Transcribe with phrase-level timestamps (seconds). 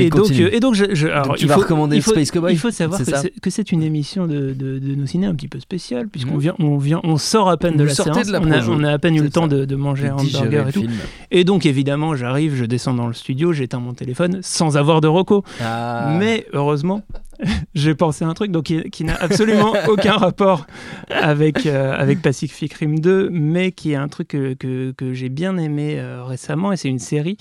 [0.00, 0.44] Et donc, continue.
[0.44, 2.30] euh, et donc, je, je- alors, Donc tu il vas faut- recommander il faut, Space
[2.30, 5.48] Cowboy Il faut savoir que c'est- une émission de, de, de nos ciné un petit
[5.48, 6.40] peu spéciale, puisqu'on Mhm.
[6.40, 8.26] vient, on vient, on sort à peine de la séance.
[8.26, 10.14] de la on, a, on a à peine eu le temps de, de manger un
[10.16, 10.80] hamburger et tout.
[10.80, 10.92] film.
[11.30, 15.08] Et donc, évidemment, j'arrive, je descends dans le studio, j'éteins mon téléphone sans avoir de
[15.08, 15.44] reco.
[15.62, 16.16] Ah.
[16.18, 17.02] Mais heureusement,
[17.74, 20.66] j'ai pensé à un truc donc, qui, qui n'a absolument aucun rapport
[21.10, 25.28] avec, euh, avec Pacific Rim 2, mais qui est un truc que, que, que j'ai
[25.28, 26.72] bien aimé euh, récemment.
[26.72, 27.36] Et c'est une série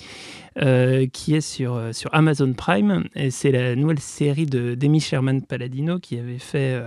[0.62, 3.06] euh, qui est sur, sur Amazon Prime.
[3.16, 6.82] Et c'est la nouvelle série de d'Amy Sherman Palladino qui avait fait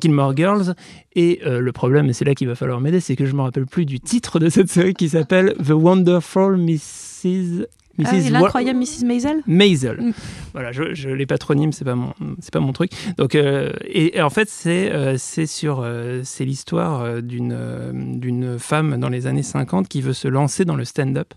[0.00, 0.74] Gilmore Girls.
[1.14, 3.42] Et le problème, et c'est là qu'il va falloir m'aider, c'est que je ne me
[3.42, 7.66] rappelle plus du titre de cette série qui s'appelle The Wonderful Mrs.
[8.04, 8.24] Ah Mrs.
[8.32, 9.04] Wa- L'incroyable Mrs.
[9.04, 10.00] Maisel Maisel.
[10.00, 10.12] Mm.
[10.52, 12.90] Voilà, je, je les patronyme, c'est pas mon, c'est pas mon truc.
[13.18, 18.58] Donc, euh, et, et en fait, c'est, euh, c'est sur, euh, c'est l'histoire d'une, d'une
[18.58, 21.34] femme dans les années 50 qui veut se lancer dans le stand-up.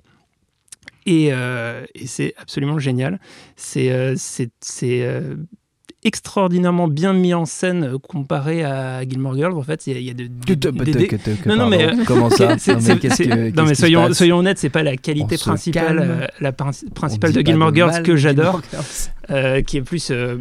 [1.06, 3.20] Et, et c'est absolument génial.
[3.56, 5.08] C'est, c'est, c'est
[6.04, 9.53] extraordinairement bien mis en scène euh, comparé à Gilmore Girls.
[9.58, 10.30] En fait, il y a, de,
[11.45, 12.56] Non, non, mais, euh, comment ça
[13.56, 18.03] Non, mais soyons, honnêtes, c'est pas la qualité principale, euh, la principale de Gilmore Girls
[18.03, 18.62] que j'adore.
[19.30, 20.38] Euh, qui est plus euh,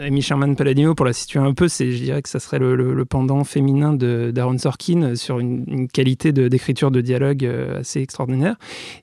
[0.00, 1.68] Amy Sherman Palladino pour la situer un peu.
[1.68, 6.90] C'est, je dirais que ça serait le, pendant féminin d'Aaron Sorkin sur une, qualité d'écriture
[6.90, 8.56] de dialogue euh, assez extraordinaire.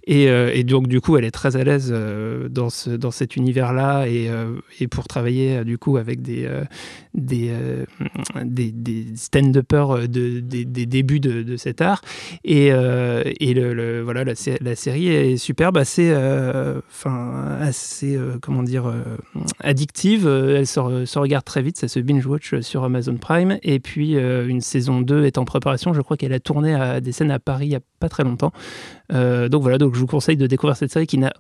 [0.06, 3.36] Et, euh, donc du coup, elle est très à l'aise euh, dans ce dans cet
[3.36, 4.56] univers-là et, euh,
[4.90, 6.64] pour travailler euh, du coup avec des euh,
[7.14, 7.86] des, euh,
[9.16, 12.02] stand-uppers de, des, des débuts de, cet art.
[12.44, 13.24] Et, euh,
[14.04, 19.04] voilà, la, sé- la série est superbe, assez, euh, euh, comment dire, euh,
[19.60, 20.28] addictive.
[20.28, 23.58] Euh, Elle se, re- se regarde très vite, ça se binge-watch sur Amazon Prime.
[23.64, 25.94] Et puis, euh, une saison 2 est en préparation.
[25.94, 28.24] Je crois qu'elle a tourné à des scènes à Paris il n'y a pas très
[28.24, 28.52] longtemps.
[29.12, 31.34] Euh, donc voilà, donc je vous conseille de découvrir cette série qui n'a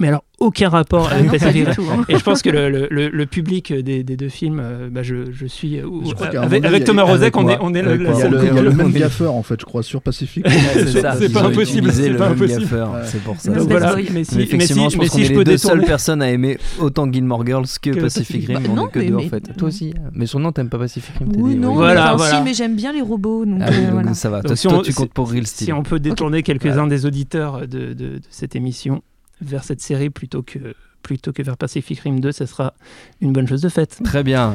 [0.00, 1.74] mais alors aucun rapport avec non, pas Pacific Rim.
[1.74, 2.04] tout, hein.
[2.08, 5.46] Et je pense que le, le- public des, des deux films, euh, bah, je, je
[5.46, 8.00] suis euh, Je un avec, avec Thomas Rozek, on avec est, on est le, avec
[8.02, 10.02] la Il y a seule le, même on est- gaffeur en fait, je crois, sur
[10.02, 10.44] Pacific.
[10.48, 12.66] C'est pas impossible, c'est pas impossible.
[13.04, 13.52] c'est pour ça.
[13.52, 15.34] Donc voilà, mais Mais si, mais effectivement, si, je mais pense qu'on si est les
[15.34, 18.58] peux deux seules personnes à aimer autant Gilmore Girls que, Que Pacific Rim.
[18.62, 19.56] Bah, on est que mais- deux en mais- fait.
[19.56, 19.94] Toi aussi.
[20.12, 22.74] Mais sur le nom, t'aimes pas Pacific Rim Oui, non, Voilà, mais, si, mais j'aime
[22.76, 23.44] bien les robots.
[23.60, 24.42] Ah euh, ça va.
[24.42, 25.74] Toi, si tu comptes pour Real si Steel.
[25.74, 27.94] on peut détourner quelques-uns des auditeurs de
[28.30, 29.02] cette émission
[29.40, 32.74] vers cette série plutôt que, plutôt que vers Pacific Rim 2, ça sera
[33.20, 34.00] une bonne chose de faite.
[34.04, 34.52] Très bien.